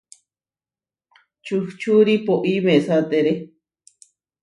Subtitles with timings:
[1.45, 3.33] Čuhčuri poʼí mesátere.